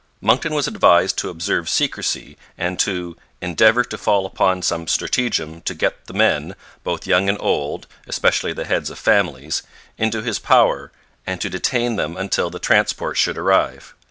[0.19, 5.75] Monckton was advised to observe secrecy, and to 'endeavour to fall upon some stratagem to
[5.75, 9.61] get the men, both young and old (especially the heads of families)'
[9.99, 10.91] into his power,
[11.27, 13.93] and to detain them until the transports should arrive.